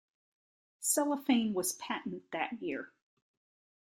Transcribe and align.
Cellophane 0.79 1.53
was 1.53 1.73
patented 1.73 2.23
that 2.31 2.53
year. 2.59 2.91